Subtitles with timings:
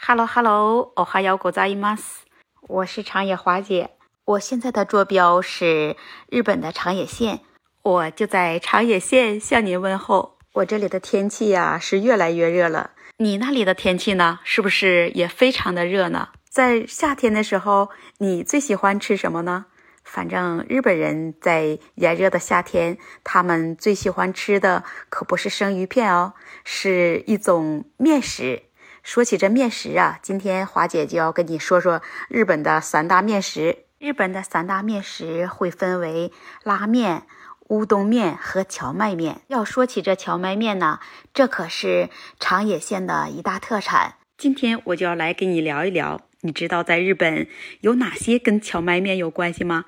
[0.00, 2.24] Hello Hello，おはようございます。
[2.62, 3.90] 我是长野华姐，
[4.24, 5.96] 我现在的坐标是
[6.30, 7.40] 日本的长野县，
[7.82, 10.38] 我就在长野县向您问候。
[10.54, 14.40] 我这里的天气呀是越来越热了，你那里的天气呢？
[14.44, 16.28] 是不是也非常的热呢？
[16.48, 19.66] 在夏天的时候，你最喜欢吃什么呢？
[20.03, 28.63] 反正日本人在炎热的夏天，他们最喜欢吃的可不是生鱼片哦，是一种面食。
[29.01, 33.85] 说起这面食啊，今天华姐就要跟你说说日本的三大面食。
[33.97, 36.31] 日本的三大面食会分为
[36.63, 37.23] 拉面、
[37.69, 39.41] 乌冬面和荞麦面。
[39.47, 40.99] 要说起这荞麦面呢，
[41.33, 44.15] 这可是长野县的一大特产。
[44.37, 47.47] 今天我就要来跟你聊一聊，你知道在日本
[47.79, 49.85] 有哪些跟荞麦面有关系吗？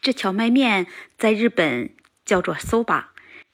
[0.00, 1.90] 这荞麦面在日本
[2.24, 3.04] 叫做 soba。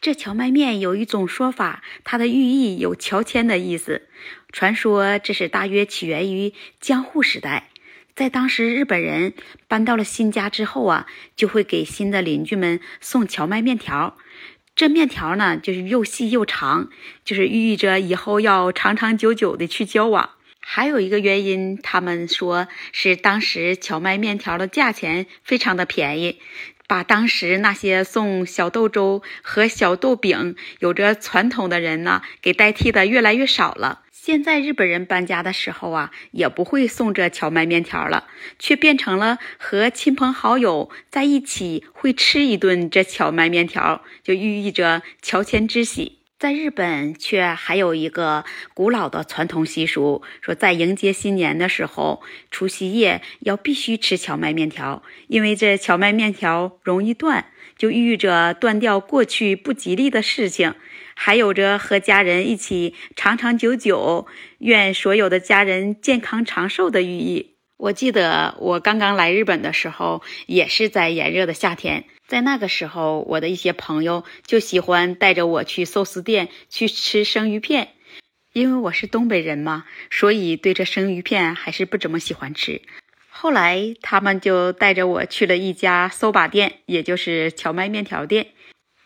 [0.00, 4.08] 这荞麦面有一种说法，它的寓意有乔迁的意思。
[4.50, 7.68] 传说这是大约起源于江户时代，
[8.16, 9.34] 在当时日本人
[9.68, 11.06] 搬到了新家之后啊，
[11.36, 14.16] 就会给新的邻居们送荞麦面条。
[14.74, 16.88] 这面条呢，就是又细又长，
[17.22, 20.30] 就是寓意着以后要长长久久的去交往。
[20.72, 26.38] 还有一个原因，他们说是当时荞麦面条的价钱非常的便宜。
[26.86, 34.02] 把当时那些送小豆粥和小豆饼有着传统的人呢，给代替的越来越少了。
[34.12, 38.28] 现在日本人搬家的时候啊，也不会送这荞麦面条了，
[38.60, 46.19] 却变成了和亲朋好友在一起会吃一顿这荞麦面条，就寓意着乔迁之喜。
[46.40, 57.44] 在日本，却还有一个古老的传统习俗，说在迎接新年的时候，除夕夜要必须吃荞麦面条，因为这荞麦面条容易断，
[57.76, 60.74] 就寓意着断掉过去不吉利的事情，
[61.14, 64.26] 还有着和家人一起长长久久，
[64.60, 67.49] 愿所有的家人健康长寿的寓意。
[67.80, 72.04] 我记得我刚刚来日本的时候，也是在炎热的夏天。
[72.28, 77.94] 在那个时候，我的一些朋友就喜欢带着我去寿司店去吃生鱼片，
[78.52, 82.82] 因为我是东北人嘛，所以对这生鱼片还是不怎么喜欢吃。
[83.30, 88.48] 后来他们就带着我去了一家搜把店，也就是荞麦面条店，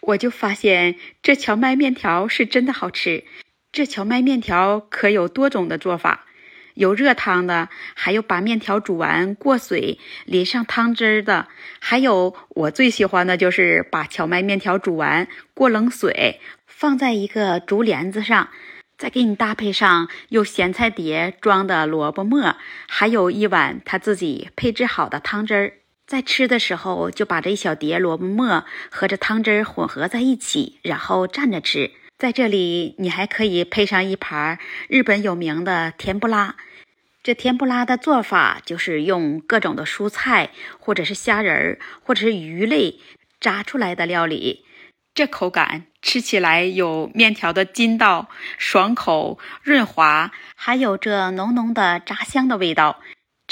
[0.01, 3.23] 我就发现这荞麦面条是真的好吃。
[3.71, 6.27] 这荞麦面条可有多种的做法。
[6.75, 11.49] 有热汤的，还有把面条煮完过水淋上汤汁的，
[11.81, 18.49] 还有我最喜欢的就是把荞麦面条煮完过冷水，放在一个竹帘子上，
[18.99, 22.57] 再给你搭配上用咸菜碟装的萝卜末，
[22.89, 25.73] 还有一碗他自己配置好的汤汁儿。
[26.07, 31.93] 在吃的时候就把这一小碟萝卜末和这汤汁混合在一起，然后蘸着吃。
[32.17, 34.59] 在这里，你还可以配上一盘
[34.89, 36.55] 日本有名的甜不拉。
[37.23, 43.01] 这甜不拉的做法就是用各种的蔬菜，或者是虾仁儿，或者是鱼类
[43.41, 44.65] 炸出来的料理。
[45.15, 53.01] 这口感吃起来有面条的筋道，爽口润滑，还有这浓浓的炸香的味道。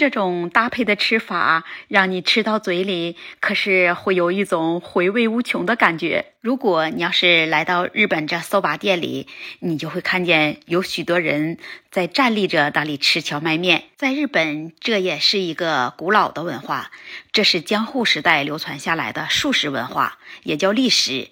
[0.02, 6.32] 这种搭配的吃法，让你吃到嘴里，可是会有一种回味无穷的感觉。
[6.40, 9.28] 如果你要是来到日本这搜把店里，
[9.60, 11.56] 你就会看见有许多人
[11.92, 13.84] 在站立着那里吃荞麦面。
[13.96, 16.90] 在日本，这也是一个古老的文化，
[17.30, 21.28] 这是江户时代流传下来的素食文化，也叫历史。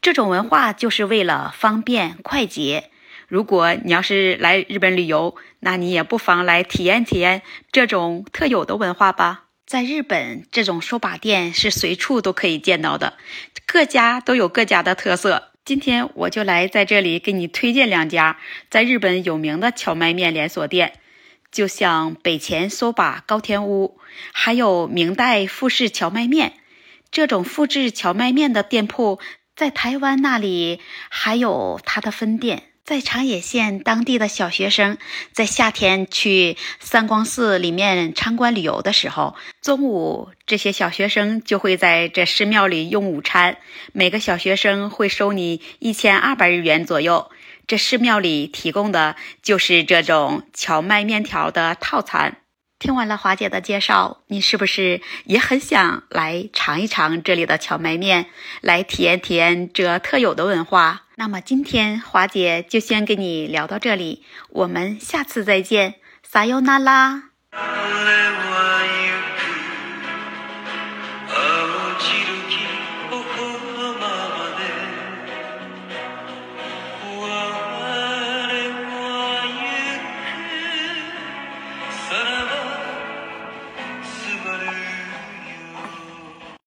[0.00, 2.88] 这种文化就是为了方便快捷。
[3.28, 7.42] 如果你要是来日本旅游，那你也不妨来体验体验
[7.72, 9.44] 这种特有的文化吧。
[9.66, 13.14] 在日本，这种手把店是随处都可以见到的，
[13.66, 15.52] 各家都有各家的特色。
[15.64, 18.36] 今天我就来在这里给你推荐两家
[18.68, 20.92] 在日本有名的荞麦面连锁店，
[21.50, 23.98] 就像北前手把高田屋，
[24.32, 26.52] 还有明代富士荞麦面。
[27.10, 29.18] 这种复制荞麦面的店铺，
[29.56, 32.64] 在台湾那里还有它的分店。
[32.84, 34.98] 在长野县当地的小学生，
[35.32, 43.56] 在夏天去三光寺里面参观旅游的时候，中午这些小学生就会在这寺庙里用午餐，
[43.94, 47.30] 每个小学生会收你一千二百日元左右。
[47.66, 52.36] 这寺庙里提供的就是这种荞麦面条的套餐。
[52.78, 58.26] 听完了华姐的介绍，你是不是也很想来尝一尝这里的荞麦面，
[58.60, 61.03] 来体验体验这特有的文化？
[61.16, 67.30] 那么今天华姐就先跟你聊到这里，我们下次再见，撒由那拉。